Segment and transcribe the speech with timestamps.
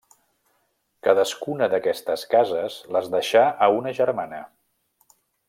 [1.07, 4.41] Cadascuna d'aquestes cases les deixà a una germana.